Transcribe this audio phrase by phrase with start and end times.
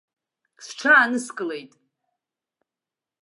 [0.65, 1.71] Сҽааныскылеит.